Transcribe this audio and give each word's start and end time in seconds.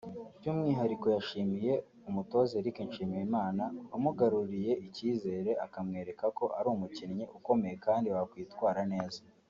By’umwihariko 0.39 1.05
yashimiye 1.15 1.71
umutoza 2.09 2.51
Eric 2.61 2.77
Nshimiyimana 2.87 3.63
wamugaruriye 3.91 4.71
icyizere 4.87 5.51
akamwereka 5.65 6.25
ko 6.37 6.45
ari 6.57 6.67
umukinnyi 6.75 7.25
ukomeye 7.37 7.75
kandi 7.85 8.07
wakwitwara 8.15 8.81
neza 8.93 9.19